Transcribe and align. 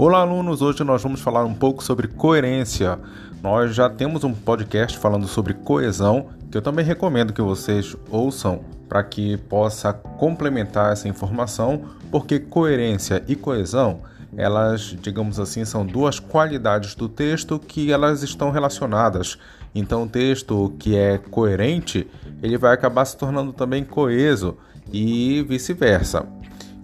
Olá, 0.00 0.20
alunos! 0.20 0.62
Hoje 0.62 0.84
nós 0.84 1.02
vamos 1.02 1.20
falar 1.20 1.44
um 1.44 1.52
pouco 1.52 1.82
sobre 1.82 2.06
coerência. 2.06 3.00
Nós 3.42 3.74
já 3.74 3.90
temos 3.90 4.22
um 4.22 4.32
podcast 4.32 4.96
falando 4.96 5.26
sobre 5.26 5.54
coesão, 5.54 6.28
que 6.48 6.56
eu 6.56 6.62
também 6.62 6.84
recomendo 6.84 7.32
que 7.32 7.42
vocês 7.42 7.96
ouçam 8.08 8.60
para 8.88 9.02
que 9.02 9.36
possa 9.36 9.92
complementar 9.92 10.92
essa 10.92 11.08
informação, 11.08 11.82
porque 12.12 12.38
coerência 12.38 13.24
e 13.26 13.34
coesão, 13.34 14.02
elas, 14.36 14.96
digamos 15.02 15.40
assim, 15.40 15.64
são 15.64 15.84
duas 15.84 16.20
qualidades 16.20 16.94
do 16.94 17.08
texto 17.08 17.58
que 17.58 17.90
elas 17.90 18.22
estão 18.22 18.52
relacionadas. 18.52 19.36
Então, 19.74 20.04
o 20.04 20.08
texto 20.08 20.72
que 20.78 20.96
é 20.96 21.18
coerente, 21.18 22.06
ele 22.40 22.56
vai 22.56 22.72
acabar 22.72 23.04
se 23.04 23.16
tornando 23.16 23.52
também 23.52 23.82
coeso 23.82 24.56
e 24.92 25.42
vice-versa. 25.42 26.24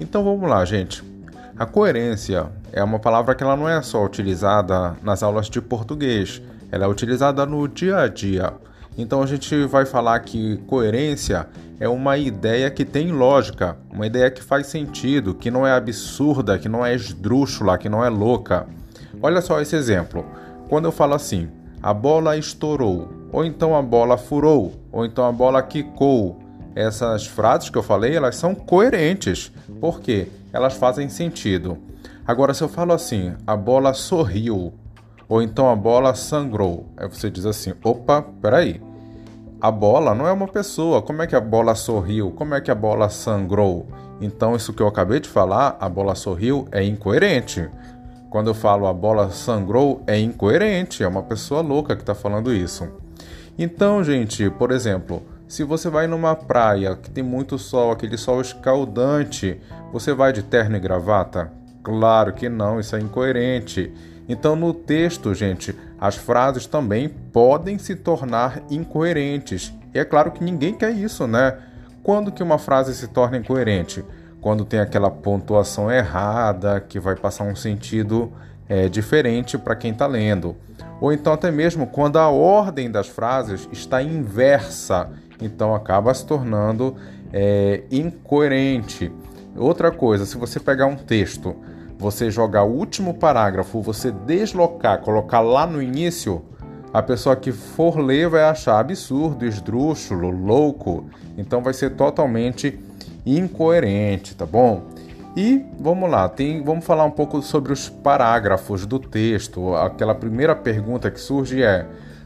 Então, 0.00 0.24
vamos 0.24 0.50
lá, 0.50 0.64
gente. 0.64 1.13
A 1.56 1.64
coerência 1.64 2.48
é 2.72 2.82
uma 2.82 2.98
palavra 2.98 3.32
que 3.32 3.44
ela 3.44 3.56
não 3.56 3.68
é 3.68 3.80
só 3.80 4.04
utilizada 4.04 4.96
nas 5.04 5.22
aulas 5.22 5.48
de 5.48 5.60
português, 5.60 6.42
ela 6.72 6.84
é 6.84 6.88
utilizada 6.88 7.46
no 7.46 7.68
dia 7.68 7.98
a 7.98 8.08
dia. 8.08 8.54
Então 8.98 9.22
a 9.22 9.26
gente 9.26 9.64
vai 9.66 9.86
falar 9.86 10.18
que 10.18 10.56
coerência 10.66 11.46
é 11.78 11.88
uma 11.88 12.18
ideia 12.18 12.68
que 12.72 12.84
tem 12.84 13.12
lógica, 13.12 13.76
uma 13.88 14.04
ideia 14.04 14.32
que 14.32 14.42
faz 14.42 14.66
sentido, 14.66 15.32
que 15.32 15.48
não 15.48 15.64
é 15.64 15.70
absurda, 15.70 16.58
que 16.58 16.68
não 16.68 16.84
é 16.84 16.92
esdrúxula, 16.92 17.78
que 17.78 17.88
não 17.88 18.04
é 18.04 18.08
louca. 18.08 18.66
Olha 19.22 19.40
só 19.40 19.60
esse 19.60 19.76
exemplo. 19.76 20.26
Quando 20.68 20.86
eu 20.86 20.92
falo 20.92 21.14
assim, 21.14 21.48
a 21.80 21.94
bola 21.94 22.36
estourou, 22.36 23.08
ou 23.30 23.44
então 23.44 23.76
a 23.76 23.82
bola 23.82 24.18
furou, 24.18 24.74
ou 24.90 25.04
então 25.04 25.24
a 25.24 25.30
bola 25.30 25.62
quicou, 25.62 26.40
essas 26.74 27.24
frases 27.28 27.70
que 27.70 27.78
eu 27.78 27.82
falei, 27.82 28.16
elas 28.16 28.34
são 28.34 28.56
coerentes. 28.56 29.52
Por 29.80 30.00
quê? 30.00 30.28
Elas 30.54 30.74
fazem 30.74 31.08
sentido. 31.08 31.76
Agora, 32.24 32.54
se 32.54 32.62
eu 32.62 32.68
falo 32.68 32.92
assim, 32.92 33.34
a 33.44 33.56
bola 33.56 33.92
sorriu, 33.92 34.72
ou 35.28 35.42
então 35.42 35.68
a 35.68 35.74
bola 35.74 36.14
sangrou, 36.14 36.86
aí 36.96 37.08
você 37.08 37.28
diz 37.28 37.44
assim, 37.44 37.74
opa, 37.82 38.22
peraí. 38.40 38.80
A 39.60 39.68
bola 39.68 40.14
não 40.14 40.28
é 40.28 40.32
uma 40.32 40.46
pessoa. 40.46 41.02
Como 41.02 41.22
é 41.22 41.26
que 41.26 41.34
a 41.34 41.40
bola 41.40 41.74
sorriu? 41.74 42.30
Como 42.30 42.54
é 42.54 42.60
que 42.60 42.70
a 42.70 42.74
bola 42.74 43.08
sangrou? 43.08 43.88
Então, 44.20 44.54
isso 44.54 44.72
que 44.72 44.80
eu 44.80 44.86
acabei 44.86 45.18
de 45.18 45.28
falar, 45.28 45.76
a 45.80 45.88
bola 45.88 46.14
sorriu, 46.14 46.68
é 46.70 46.84
incoerente. 46.84 47.68
Quando 48.30 48.48
eu 48.48 48.54
falo 48.54 48.86
a 48.86 48.92
bola 48.92 49.30
sangrou, 49.30 50.02
é 50.06 50.18
incoerente. 50.20 51.02
É 51.02 51.08
uma 51.08 51.22
pessoa 51.22 51.62
louca 51.62 51.96
que 51.96 52.02
está 52.02 52.14
falando 52.14 52.52
isso. 52.52 52.88
Então, 53.58 54.04
gente, 54.04 54.48
por 54.50 54.70
exemplo, 54.70 55.22
se 55.54 55.62
você 55.62 55.88
vai 55.88 56.08
numa 56.08 56.34
praia 56.34 56.96
que 56.96 57.08
tem 57.08 57.22
muito 57.22 57.60
sol, 57.60 57.92
aquele 57.92 58.18
sol 58.18 58.40
escaldante, 58.40 59.60
você 59.92 60.12
vai 60.12 60.32
de 60.32 60.42
terno 60.42 60.76
e 60.76 60.80
gravata? 60.80 61.52
Claro 61.80 62.32
que 62.32 62.48
não, 62.48 62.80
isso 62.80 62.96
é 62.96 62.98
incoerente. 62.98 63.94
Então, 64.28 64.56
no 64.56 64.74
texto, 64.74 65.32
gente, 65.32 65.72
as 65.96 66.16
frases 66.16 66.66
também 66.66 67.08
podem 67.08 67.78
se 67.78 67.94
tornar 67.94 68.64
incoerentes. 68.68 69.72
E 69.94 69.98
é 70.00 70.04
claro 70.04 70.32
que 70.32 70.42
ninguém 70.42 70.74
quer 70.74 70.90
isso, 70.90 71.24
né? 71.24 71.56
Quando 72.02 72.32
que 72.32 72.42
uma 72.42 72.58
frase 72.58 72.92
se 72.92 73.06
torna 73.06 73.36
incoerente? 73.36 74.04
Quando 74.40 74.64
tem 74.64 74.80
aquela 74.80 75.08
pontuação 75.08 75.88
errada, 75.88 76.80
que 76.80 76.98
vai 76.98 77.14
passar 77.14 77.44
um 77.44 77.54
sentido 77.54 78.32
é, 78.68 78.88
diferente 78.88 79.56
para 79.56 79.76
quem 79.76 79.92
está 79.92 80.08
lendo. 80.08 80.56
Ou 81.00 81.12
então 81.12 81.32
até 81.32 81.52
mesmo 81.52 81.86
quando 81.86 82.18
a 82.18 82.28
ordem 82.28 82.90
das 82.90 83.06
frases 83.06 83.68
está 83.70 84.02
inversa 84.02 85.10
então 85.40 85.74
acaba 85.74 86.12
se 86.14 86.26
tornando 86.26 86.96
é, 87.32 87.82
incoerente. 87.90 89.12
Outra 89.56 89.90
coisa, 89.90 90.26
se 90.26 90.36
você 90.36 90.58
pegar 90.58 90.86
um 90.86 90.96
texto, 90.96 91.54
você 91.98 92.30
jogar 92.30 92.64
o 92.64 92.72
último 92.72 93.14
parágrafo, 93.14 93.80
você 93.80 94.10
deslocar, 94.10 95.00
colocar 95.00 95.40
lá 95.40 95.66
no 95.66 95.80
início, 95.80 96.44
a 96.92 97.02
pessoa 97.02 97.34
que 97.34 97.50
for 97.50 97.98
ler 97.98 98.28
vai 98.28 98.44
achar 98.44 98.78
absurdo, 98.78 99.44
esdrúxulo, 99.44 100.30
louco. 100.30 101.06
Então 101.36 101.62
vai 101.62 101.74
ser 101.74 101.90
totalmente 101.90 102.78
incoerente, 103.26 104.34
tá 104.34 104.46
bom? 104.46 104.82
E 105.36 105.64
vamos 105.80 106.08
lá, 106.08 106.28
tem, 106.28 106.62
vamos 106.62 106.84
falar 106.84 107.04
um 107.04 107.10
pouco 107.10 107.42
sobre 107.42 107.72
os 107.72 107.88
parágrafos 107.88 108.86
do 108.86 109.00
texto. 109.00 109.74
Aquela 109.74 110.14
primeira 110.14 110.54
pergunta 110.54 111.10
que 111.10 111.18
surge 111.18 111.60
é: 111.60 111.84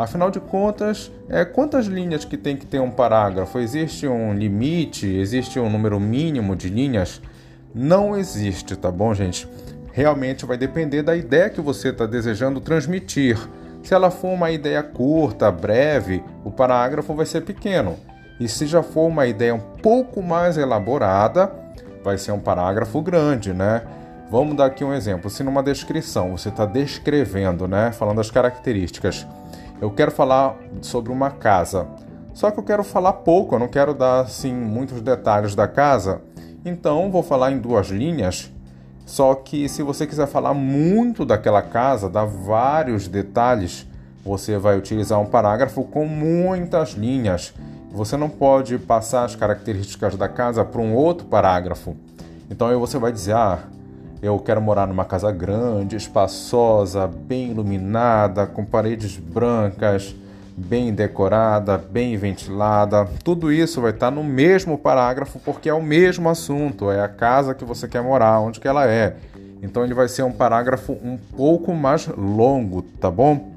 Afinal 0.00 0.30
de 0.30 0.40
contas, 0.40 1.12
é, 1.28 1.44
quantas 1.44 1.84
linhas 1.84 2.24
que 2.24 2.38
tem 2.38 2.56
que 2.56 2.64
ter 2.64 2.80
um 2.80 2.90
parágrafo? 2.90 3.58
Existe 3.58 4.08
um 4.08 4.32
limite? 4.32 5.06
Existe 5.06 5.60
um 5.60 5.68
número 5.68 6.00
mínimo 6.00 6.56
de 6.56 6.70
linhas? 6.70 7.20
Não 7.74 8.16
existe, 8.16 8.76
tá 8.76 8.90
bom, 8.90 9.12
gente? 9.12 9.46
Realmente 9.92 10.46
vai 10.46 10.56
depender 10.56 11.02
da 11.02 11.14
ideia 11.14 11.50
que 11.50 11.60
você 11.60 11.90
está 11.90 12.06
desejando 12.06 12.62
transmitir. 12.62 13.38
Se 13.82 13.92
ela 13.92 14.10
for 14.10 14.28
uma 14.28 14.50
ideia 14.50 14.82
curta, 14.82 15.52
breve, 15.52 16.24
o 16.46 16.50
parágrafo 16.50 17.14
vai 17.14 17.26
ser 17.26 17.42
pequeno. 17.42 17.98
E 18.40 18.48
se 18.48 18.66
já 18.66 18.82
for 18.82 19.06
uma 19.06 19.26
ideia 19.26 19.54
um 19.54 19.60
pouco 19.60 20.22
mais 20.22 20.56
elaborada, 20.56 21.52
vai 22.02 22.16
ser 22.16 22.32
um 22.32 22.40
parágrafo 22.40 23.02
grande, 23.02 23.52
né? 23.52 23.82
Vamos 24.30 24.56
dar 24.56 24.66
aqui 24.66 24.82
um 24.82 24.94
exemplo. 24.94 25.28
Se 25.28 25.42
numa 25.42 25.62
descrição 25.62 26.30
você 26.30 26.48
está 26.48 26.64
descrevendo, 26.64 27.68
né, 27.68 27.92
falando 27.92 28.20
as 28.20 28.30
características, 28.30 29.26
eu 29.80 29.90
quero 29.90 30.10
falar 30.10 30.56
sobre 30.82 31.10
uma 31.10 31.30
casa. 31.30 31.86
Só 32.34 32.50
que 32.50 32.58
eu 32.58 32.64
quero 32.64 32.84
falar 32.84 33.14
pouco, 33.14 33.54
eu 33.54 33.58
não 33.58 33.68
quero 33.68 33.94
dar 33.94 34.20
assim 34.20 34.52
muitos 34.52 35.00
detalhes 35.00 35.54
da 35.54 35.66
casa. 35.66 36.20
Então 36.64 37.10
vou 37.10 37.22
falar 37.22 37.50
em 37.50 37.58
duas 37.58 37.88
linhas. 37.88 38.50
Só 39.06 39.34
que 39.34 39.68
se 39.68 39.82
você 39.82 40.06
quiser 40.06 40.26
falar 40.26 40.54
muito 40.54 41.24
daquela 41.24 41.62
casa, 41.62 42.08
dar 42.08 42.26
vários 42.26 43.08
detalhes, 43.08 43.86
você 44.24 44.58
vai 44.58 44.78
utilizar 44.78 45.18
um 45.18 45.26
parágrafo 45.26 45.82
com 45.84 46.06
muitas 46.06 46.90
linhas. 46.90 47.52
Você 47.90 48.16
não 48.16 48.28
pode 48.28 48.78
passar 48.78 49.24
as 49.24 49.34
características 49.34 50.14
da 50.14 50.28
casa 50.28 50.64
para 50.64 50.80
um 50.80 50.94
outro 50.94 51.26
parágrafo. 51.26 51.96
Então 52.48 52.68
aí 52.68 52.76
você 52.76 52.98
vai 52.98 53.10
dizer: 53.10 53.34
"Ah, 53.34 53.58
eu 54.22 54.38
quero 54.38 54.60
morar 54.60 54.86
numa 54.86 55.04
casa 55.04 55.32
grande, 55.32 55.96
espaçosa, 55.96 57.06
bem 57.06 57.50
iluminada, 57.50 58.46
com 58.46 58.64
paredes 58.64 59.16
brancas, 59.16 60.14
bem 60.56 60.92
decorada, 60.92 61.78
bem 61.78 62.16
ventilada. 62.16 63.08
Tudo 63.24 63.50
isso 63.50 63.80
vai 63.80 63.92
estar 63.92 64.10
no 64.10 64.22
mesmo 64.22 64.76
parágrafo 64.76 65.38
porque 65.38 65.68
é 65.68 65.74
o 65.74 65.82
mesmo 65.82 66.28
assunto, 66.28 66.90
é 66.90 67.00
a 67.00 67.08
casa 67.08 67.54
que 67.54 67.64
você 67.64 67.88
quer 67.88 68.02
morar, 68.02 68.40
onde 68.40 68.60
que 68.60 68.68
ela 68.68 68.86
é. 68.86 69.16
Então 69.62 69.84
ele 69.84 69.94
vai 69.94 70.08
ser 70.08 70.22
um 70.22 70.32
parágrafo 70.32 70.92
um 70.92 71.18
pouco 71.36 71.74
mais 71.74 72.06
longo, 72.06 72.82
tá 72.82 73.10
bom? 73.10 73.52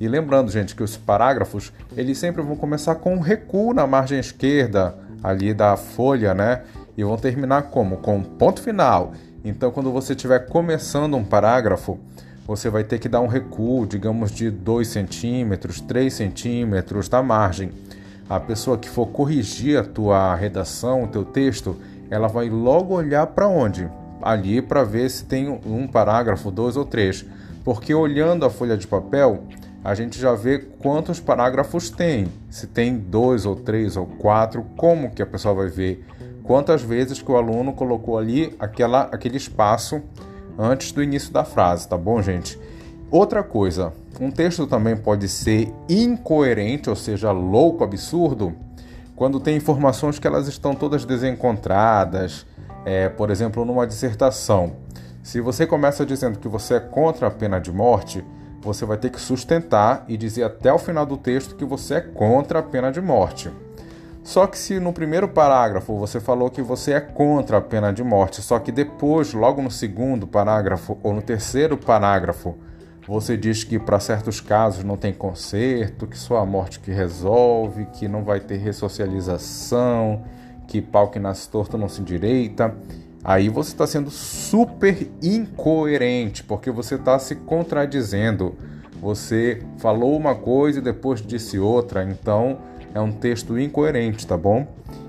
E 0.00 0.06
lembrando, 0.06 0.50
gente, 0.50 0.74
que 0.74 0.82
os 0.82 0.96
parágrafos, 0.96 1.72
eles 1.96 2.18
sempre 2.18 2.42
vão 2.42 2.56
começar 2.56 2.96
com 2.96 3.14
um 3.14 3.20
recuo 3.20 3.74
na 3.74 3.86
margem 3.86 4.18
esquerda 4.18 4.96
ali 5.22 5.52
da 5.52 5.76
folha, 5.76 6.34
né? 6.34 6.62
E 6.96 7.02
vão 7.02 7.16
terminar 7.16 7.62
como? 7.62 7.96
Com 7.98 8.16
um 8.16 8.22
ponto 8.22 8.62
final. 8.62 9.12
Então, 9.44 9.70
quando 9.70 9.92
você 9.92 10.14
estiver 10.14 10.46
começando 10.46 11.16
um 11.16 11.24
parágrafo, 11.24 11.98
você 12.46 12.68
vai 12.68 12.82
ter 12.82 12.98
que 12.98 13.08
dar 13.08 13.20
um 13.20 13.26
recuo, 13.26 13.86
digamos, 13.86 14.32
de 14.32 14.50
2 14.50 14.88
centímetros, 14.88 15.80
3 15.80 16.12
centímetros 16.12 17.08
da 17.08 17.22
margem. 17.22 17.70
A 18.28 18.40
pessoa 18.40 18.78
que 18.78 18.88
for 18.88 19.06
corrigir 19.06 19.78
a 19.78 19.84
tua 19.84 20.34
redação, 20.34 21.04
o 21.04 21.08
teu 21.08 21.24
texto, 21.24 21.76
ela 22.10 22.26
vai 22.26 22.48
logo 22.48 22.94
olhar 22.94 23.26
para 23.28 23.46
onde? 23.46 23.88
Ali 24.20 24.60
para 24.60 24.82
ver 24.82 25.08
se 25.08 25.24
tem 25.24 25.48
um 25.48 25.86
parágrafo, 25.86 26.50
dois 26.50 26.76
ou 26.76 26.84
três. 26.84 27.24
Porque 27.64 27.94
olhando 27.94 28.44
a 28.44 28.50
folha 28.50 28.76
de 28.76 28.86
papel, 28.86 29.44
a 29.84 29.94
gente 29.94 30.18
já 30.18 30.34
vê 30.34 30.58
quantos 30.58 31.20
parágrafos 31.20 31.88
tem. 31.88 32.28
Se 32.50 32.66
tem 32.66 32.98
dois 32.98 33.46
ou 33.46 33.54
três 33.54 33.96
ou 33.96 34.06
quatro, 34.06 34.64
como 34.76 35.10
que 35.10 35.22
a 35.22 35.26
pessoa 35.26 35.54
vai 35.54 35.68
ver? 35.68 36.04
Quantas 36.48 36.80
vezes 36.80 37.20
que 37.20 37.30
o 37.30 37.36
aluno 37.36 37.74
colocou 37.74 38.16
ali 38.16 38.56
aquela, 38.58 39.02
aquele 39.12 39.36
espaço 39.36 40.00
antes 40.58 40.90
do 40.92 41.02
início 41.02 41.30
da 41.30 41.44
frase, 41.44 41.86
tá 41.86 41.96
bom, 41.96 42.22
gente? 42.22 42.58
Outra 43.10 43.42
coisa, 43.42 43.92
um 44.18 44.30
texto 44.30 44.66
também 44.66 44.96
pode 44.96 45.28
ser 45.28 45.70
incoerente, 45.90 46.88
ou 46.88 46.96
seja, 46.96 47.30
louco, 47.32 47.84
absurdo, 47.84 48.54
quando 49.14 49.38
tem 49.38 49.58
informações 49.58 50.18
que 50.18 50.26
elas 50.26 50.48
estão 50.48 50.74
todas 50.74 51.04
desencontradas, 51.04 52.46
é, 52.86 53.10
por 53.10 53.30
exemplo, 53.30 53.62
numa 53.66 53.86
dissertação. 53.86 54.72
Se 55.22 55.42
você 55.42 55.66
começa 55.66 56.06
dizendo 56.06 56.38
que 56.38 56.48
você 56.48 56.74
é 56.74 56.80
contra 56.80 57.26
a 57.26 57.30
pena 57.30 57.60
de 57.60 57.70
morte, 57.70 58.24
você 58.62 58.86
vai 58.86 58.96
ter 58.96 59.10
que 59.10 59.20
sustentar 59.20 60.06
e 60.08 60.16
dizer 60.16 60.44
até 60.44 60.72
o 60.72 60.78
final 60.78 61.04
do 61.04 61.18
texto 61.18 61.56
que 61.56 61.64
você 61.64 61.96
é 61.96 62.00
contra 62.00 62.60
a 62.60 62.62
pena 62.62 62.90
de 62.90 63.02
morte. 63.02 63.50
Só 64.28 64.46
que 64.46 64.58
se 64.58 64.78
no 64.78 64.92
primeiro 64.92 65.26
parágrafo 65.26 65.96
você 65.96 66.20
falou 66.20 66.50
que 66.50 66.60
você 66.60 66.92
é 66.92 67.00
contra 67.00 67.56
a 67.56 67.62
pena 67.62 67.90
de 67.90 68.04
morte, 68.04 68.42
só 68.42 68.58
que 68.58 68.70
depois, 68.70 69.32
logo 69.32 69.62
no 69.62 69.70
segundo 69.70 70.26
parágrafo 70.26 70.98
ou 71.02 71.14
no 71.14 71.22
terceiro 71.22 71.78
parágrafo, 71.78 72.54
você 73.06 73.38
diz 73.38 73.64
que 73.64 73.78
para 73.78 73.98
certos 73.98 74.38
casos 74.38 74.84
não 74.84 74.98
tem 74.98 75.14
conserto, 75.14 76.06
que 76.06 76.18
só 76.18 76.36
a 76.36 76.44
morte 76.44 76.78
que 76.78 76.90
resolve, 76.90 77.86
que 77.86 78.06
não 78.06 78.22
vai 78.22 78.38
ter 78.38 78.58
ressocialização, 78.58 80.22
que 80.66 80.82
pau 80.82 81.08
que 81.08 81.18
nasce 81.18 81.48
torto 81.48 81.78
não 81.78 81.88
se 81.88 82.02
endireita. 82.02 82.76
aí 83.24 83.48
você 83.48 83.70
está 83.70 83.86
sendo 83.86 84.10
super 84.10 85.10
incoerente, 85.22 86.44
porque 86.44 86.70
você 86.70 86.96
está 86.96 87.18
se 87.18 87.34
contradizendo. 87.34 88.54
Você 89.00 89.62
falou 89.78 90.14
uma 90.14 90.34
coisa 90.34 90.80
e 90.80 90.82
depois 90.82 91.22
disse 91.22 91.58
outra, 91.58 92.04
então 92.04 92.58
é 92.94 93.00
um 93.00 93.12
texto 93.12 93.58
incoerente, 93.58 94.26
tá 94.26 94.36
bom? 94.36 94.66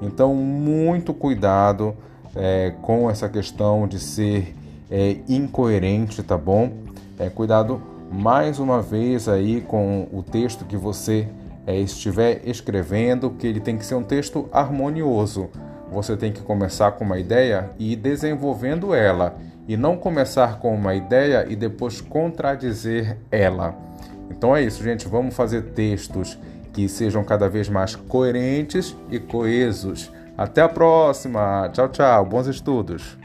Então, 0.00 0.34
muito 0.34 1.14
cuidado 1.14 1.96
é, 2.34 2.72
com 2.82 3.10
essa 3.10 3.28
questão 3.28 3.86
de 3.86 3.98
ser 3.98 4.54
é, 4.90 5.16
incoerente, 5.28 6.22
tá 6.22 6.36
bom? 6.36 6.72
É, 7.18 7.28
cuidado 7.30 7.80
mais 8.10 8.58
uma 8.58 8.82
vez 8.82 9.28
aí 9.28 9.60
com 9.62 10.06
o 10.12 10.22
texto 10.22 10.64
que 10.64 10.76
você 10.76 11.28
é, 11.66 11.78
estiver 11.78 12.42
escrevendo, 12.44 13.30
que 13.30 13.46
ele 13.46 13.60
tem 13.60 13.76
que 13.76 13.86
ser 13.86 13.94
um 13.94 14.02
texto 14.02 14.48
harmonioso. 14.52 15.48
Você 15.90 16.16
tem 16.16 16.32
que 16.32 16.42
começar 16.42 16.92
com 16.92 17.04
uma 17.04 17.18
ideia 17.18 17.70
e 17.78 17.92
ir 17.92 17.96
desenvolvendo 17.96 18.94
ela, 18.94 19.36
e 19.68 19.76
não 19.76 19.96
começar 19.96 20.58
com 20.58 20.74
uma 20.74 20.94
ideia 20.94 21.46
e 21.48 21.54
depois 21.54 22.00
contradizer 22.00 23.16
ela. 23.30 23.76
Então 24.30 24.56
é 24.56 24.62
isso, 24.62 24.82
gente. 24.82 25.06
Vamos 25.06 25.34
fazer 25.34 25.62
textos 25.72 26.38
que 26.72 26.88
sejam 26.88 27.22
cada 27.24 27.48
vez 27.48 27.68
mais 27.68 27.94
coerentes 27.94 28.96
e 29.10 29.18
coesos. 29.18 30.10
Até 30.36 30.62
a 30.62 30.68
próxima! 30.68 31.68
Tchau, 31.72 31.88
tchau! 31.88 32.24
Bons 32.26 32.46
estudos! 32.46 33.21